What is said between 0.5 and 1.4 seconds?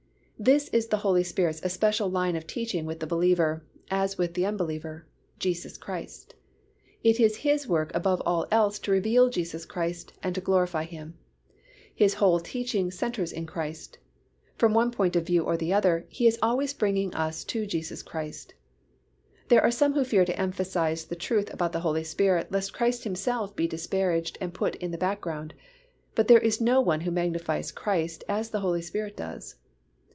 is the Holy